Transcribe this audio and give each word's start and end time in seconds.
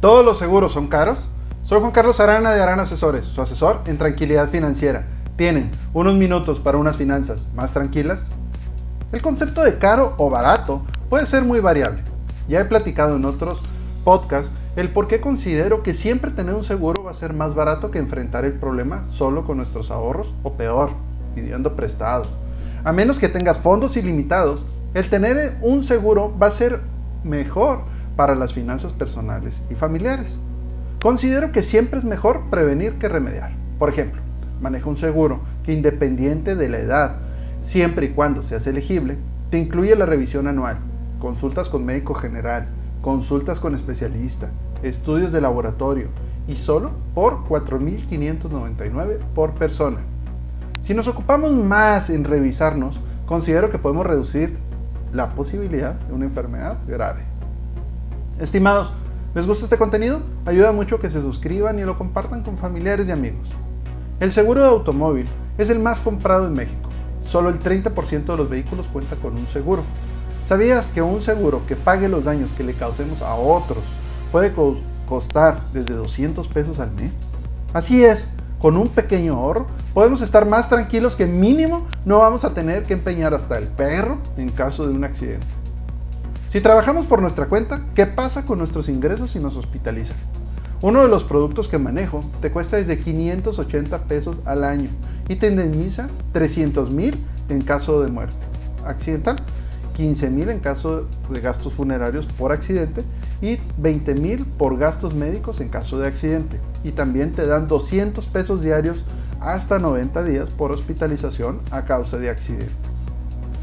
¿Todos 0.00 0.22
los 0.22 0.36
seguros 0.36 0.72
son 0.72 0.88
caros? 0.88 1.26
Soy 1.62 1.80
Juan 1.80 1.90
Carlos 1.90 2.20
Arana 2.20 2.50
de 2.52 2.62
Arana 2.62 2.82
Asesores, 2.82 3.24
su 3.24 3.40
asesor 3.40 3.80
en 3.86 3.96
tranquilidad 3.96 4.50
financiera. 4.50 5.06
¿Tienen 5.36 5.70
unos 5.94 6.16
minutos 6.16 6.60
para 6.60 6.76
unas 6.76 6.98
finanzas 6.98 7.48
más 7.54 7.72
tranquilas? 7.72 8.26
El 9.10 9.22
concepto 9.22 9.62
de 9.62 9.78
caro 9.78 10.12
o 10.18 10.28
barato 10.28 10.82
puede 11.08 11.24
ser 11.24 11.44
muy 11.44 11.60
variable. 11.60 12.02
Ya 12.46 12.60
he 12.60 12.66
platicado 12.66 13.16
en 13.16 13.24
otros 13.24 13.62
podcasts 14.04 14.52
el 14.76 14.90
por 14.90 15.08
qué 15.08 15.22
considero 15.22 15.82
que 15.82 15.94
siempre 15.94 16.30
tener 16.30 16.54
un 16.54 16.62
seguro 16.62 17.02
va 17.02 17.12
a 17.12 17.14
ser 17.14 17.32
más 17.32 17.54
barato 17.54 17.90
que 17.90 17.98
enfrentar 17.98 18.44
el 18.44 18.52
problema 18.52 19.02
solo 19.04 19.46
con 19.46 19.56
nuestros 19.56 19.90
ahorros 19.90 20.34
o 20.42 20.52
peor, 20.52 20.90
pidiendo 21.34 21.74
prestado. 21.74 22.26
A 22.84 22.92
menos 22.92 23.18
que 23.18 23.30
tengas 23.30 23.56
fondos 23.56 23.96
ilimitados, 23.96 24.66
el 24.92 25.08
tener 25.08 25.56
un 25.62 25.84
seguro 25.84 26.36
va 26.38 26.48
a 26.48 26.50
ser 26.50 26.82
mejor 27.24 27.95
para 28.16 28.34
las 28.34 28.54
finanzas 28.54 28.92
personales 28.92 29.62
y 29.70 29.74
familiares. 29.74 30.38
Considero 31.00 31.52
que 31.52 31.62
siempre 31.62 31.98
es 31.98 32.04
mejor 32.04 32.50
prevenir 32.50 32.94
que 32.94 33.08
remediar. 33.08 33.52
Por 33.78 33.90
ejemplo, 33.90 34.22
maneja 34.60 34.88
un 34.88 34.96
seguro 34.96 35.40
que 35.62 35.72
independiente 35.72 36.56
de 36.56 36.68
la 36.68 36.78
edad, 36.78 37.16
siempre 37.60 38.06
y 38.06 38.08
cuando 38.10 38.42
seas 38.42 38.66
elegible, 38.66 39.18
te 39.50 39.58
incluye 39.58 39.94
la 39.94 40.06
revisión 40.06 40.48
anual, 40.48 40.78
consultas 41.18 41.68
con 41.68 41.84
médico 41.84 42.14
general, 42.14 42.66
consultas 43.02 43.60
con 43.60 43.74
especialista, 43.74 44.50
estudios 44.82 45.32
de 45.32 45.40
laboratorio 45.40 46.08
y 46.48 46.56
solo 46.56 46.92
por 47.14 47.44
4.599 47.44 49.18
por 49.34 49.54
persona. 49.54 49.98
Si 50.82 50.94
nos 50.94 51.08
ocupamos 51.08 51.52
más 51.52 52.10
en 52.10 52.24
revisarnos, 52.24 53.00
considero 53.26 53.70
que 53.70 53.78
podemos 53.78 54.06
reducir 54.06 54.56
la 55.12 55.34
posibilidad 55.34 55.94
de 55.94 56.14
una 56.14 56.24
enfermedad 56.26 56.78
grave. 56.86 57.35
Estimados, 58.38 58.92
¿les 59.34 59.46
gusta 59.46 59.64
este 59.64 59.78
contenido? 59.78 60.20
Ayuda 60.44 60.70
mucho 60.72 60.98
que 60.98 61.08
se 61.08 61.22
suscriban 61.22 61.78
y 61.78 61.84
lo 61.84 61.96
compartan 61.96 62.42
con 62.42 62.58
familiares 62.58 63.08
y 63.08 63.10
amigos. 63.10 63.48
El 64.20 64.30
seguro 64.30 64.62
de 64.62 64.68
automóvil 64.68 65.26
es 65.56 65.70
el 65.70 65.78
más 65.78 66.00
comprado 66.00 66.46
en 66.46 66.52
México. 66.52 66.90
Solo 67.26 67.48
el 67.48 67.58
30% 67.58 68.26
de 68.26 68.36
los 68.36 68.50
vehículos 68.50 68.88
cuenta 68.88 69.16
con 69.16 69.38
un 69.38 69.46
seguro. 69.46 69.84
¿Sabías 70.46 70.90
que 70.90 71.00
un 71.00 71.22
seguro 71.22 71.62
que 71.66 71.76
pague 71.76 72.10
los 72.10 72.24
daños 72.24 72.52
que 72.52 72.62
le 72.62 72.74
causemos 72.74 73.22
a 73.22 73.34
otros 73.36 73.82
puede 74.30 74.52
costar 75.08 75.58
desde 75.72 75.94
200 75.94 76.46
pesos 76.48 76.78
al 76.78 76.92
mes? 76.92 77.14
Así 77.72 78.04
es, 78.04 78.28
con 78.58 78.76
un 78.76 78.88
pequeño 78.88 79.32
ahorro 79.32 79.66
podemos 79.94 80.20
estar 80.20 80.44
más 80.44 80.68
tranquilos 80.68 81.16
que 81.16 81.24
mínimo 81.24 81.86
no 82.04 82.18
vamos 82.18 82.44
a 82.44 82.52
tener 82.52 82.84
que 82.84 82.92
empeñar 82.92 83.32
hasta 83.32 83.56
el 83.56 83.68
perro 83.68 84.18
en 84.36 84.50
caso 84.50 84.86
de 84.86 84.92
un 84.92 85.04
accidente. 85.04 85.55
Si 86.48 86.60
trabajamos 86.60 87.06
por 87.06 87.20
nuestra 87.20 87.46
cuenta, 87.46 87.82
¿qué 87.94 88.06
pasa 88.06 88.44
con 88.44 88.58
nuestros 88.58 88.88
ingresos 88.88 89.32
si 89.32 89.40
nos 89.40 89.56
hospitalizan? 89.56 90.16
Uno 90.80 91.02
de 91.02 91.08
los 91.08 91.24
productos 91.24 91.68
que 91.68 91.78
manejo 91.78 92.20
te 92.40 92.50
cuesta 92.50 92.76
desde 92.76 92.98
580 92.98 94.04
pesos 94.04 94.36
al 94.44 94.62
año 94.62 94.88
y 95.28 95.36
te 95.36 95.48
indemniza 95.48 96.08
300 96.32 96.90
mil 96.92 97.24
en 97.48 97.62
caso 97.62 98.00
de 98.02 98.12
muerte 98.12 98.36
accidental, 98.84 99.36
15 99.96 100.30
mil 100.30 100.48
en 100.50 100.60
caso 100.60 101.08
de 101.30 101.40
gastos 101.40 101.72
funerarios 101.72 102.26
por 102.26 102.52
accidente 102.52 103.02
y 103.42 103.58
20 103.78 104.14
mil 104.14 104.44
por 104.46 104.78
gastos 104.78 105.14
médicos 105.14 105.60
en 105.60 105.68
caso 105.68 105.98
de 105.98 106.06
accidente. 106.06 106.60
Y 106.84 106.92
también 106.92 107.32
te 107.32 107.46
dan 107.46 107.66
200 107.66 108.24
pesos 108.28 108.62
diarios 108.62 109.04
hasta 109.40 109.78
90 109.78 110.22
días 110.22 110.50
por 110.50 110.70
hospitalización 110.70 111.60
a 111.72 111.84
causa 111.84 112.18
de 112.18 112.30
accidente. 112.30 112.70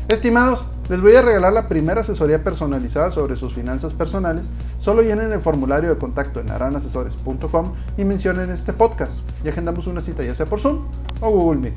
Estimados, 0.09 0.66
les 0.89 1.02
voy 1.02 1.16
a 1.16 1.22
regalar 1.22 1.53
la 1.53 1.67
primera 1.67 2.02
asesoría 2.02 2.44
personalizada 2.44 3.09
sobre 3.12 3.36
sus 3.36 3.53
finanzas 3.53 3.94
personales. 3.94 4.44
Solo 4.80 5.02
llenen 5.02 5.31
el 5.31 5.42
formulario 5.42 5.90
de 5.90 5.98
contacto 5.98 6.40
en 6.40 6.50
aranasesores.com 6.50 7.73
y 7.98 8.03
mencionen 8.03 8.50
este 8.50 8.73
podcast 8.73 9.14
y 9.44 9.50
agendamos 9.50 9.88
una 9.88 10.02
cita 10.02 10.23
ya 10.23 10.36
sea 10.36 10.45
por 10.45 10.59
Zoom 10.59 10.86
o 11.22 11.30
Google 11.30 11.62
Meet. 11.62 11.73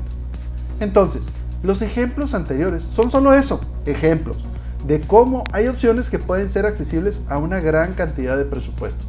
Entonces, 0.79 1.27
los 1.63 1.81
ejemplos 1.81 2.33
anteriores 2.33 2.83
son 2.83 3.09
solo 3.09 3.33
eso, 3.33 3.61
ejemplos 3.85 4.37
de 4.85 5.01
cómo 5.01 5.43
hay 5.51 5.67
opciones 5.67 6.09
que 6.09 6.19
pueden 6.19 6.49
ser 6.49 6.65
accesibles 6.65 7.21
a 7.29 7.37
una 7.37 7.59
gran 7.59 7.93
cantidad 7.93 8.37
de 8.37 8.45
presupuestos. 8.45 9.05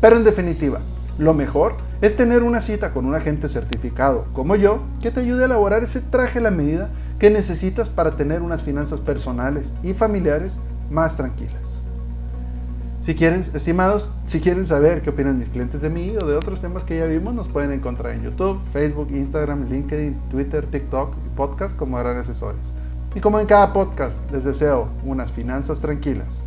Pero 0.00 0.16
en 0.16 0.24
definitiva, 0.24 0.80
lo 1.18 1.34
mejor 1.34 1.74
es 2.00 2.16
tener 2.16 2.42
una 2.42 2.60
cita 2.60 2.92
con 2.92 3.04
un 3.04 3.14
agente 3.14 3.48
certificado 3.48 4.26
como 4.32 4.56
yo 4.56 4.82
que 5.02 5.10
te 5.10 5.20
ayude 5.20 5.42
a 5.42 5.46
elaborar 5.46 5.82
ese 5.82 6.00
traje 6.00 6.38
a 6.38 6.42
la 6.42 6.50
medida 6.50 6.90
que 7.20 7.30
necesitas 7.30 7.90
para 7.90 8.16
tener 8.16 8.40
unas 8.40 8.62
finanzas 8.62 9.00
personales 9.00 9.74
y 9.82 9.92
familiares 9.92 10.58
más 10.90 11.16
tranquilas. 11.16 11.80
Si 13.02 13.14
quieren, 13.14 13.40
estimados, 13.40 14.10
si 14.24 14.40
quieren 14.40 14.66
saber 14.66 15.02
qué 15.02 15.10
opinan 15.10 15.38
mis 15.38 15.50
clientes 15.50 15.82
de 15.82 15.90
mí 15.90 16.16
o 16.16 16.26
de 16.26 16.34
otros 16.34 16.62
temas 16.62 16.82
que 16.82 16.96
ya 16.96 17.04
vimos, 17.04 17.34
nos 17.34 17.48
pueden 17.48 17.72
encontrar 17.72 18.14
en 18.14 18.22
YouTube, 18.22 18.60
Facebook, 18.72 19.08
Instagram, 19.10 19.68
LinkedIn, 19.68 20.18
Twitter, 20.30 20.66
TikTok 20.66 21.14
y 21.26 21.36
podcast 21.36 21.76
como 21.76 21.98
Gran 21.98 22.16
Asesores. 22.16 22.72
Y 23.14 23.20
como 23.20 23.38
en 23.38 23.46
cada 23.46 23.72
podcast, 23.74 24.30
les 24.30 24.44
deseo 24.44 24.88
unas 25.04 25.30
finanzas 25.30 25.80
tranquilas. 25.80 26.42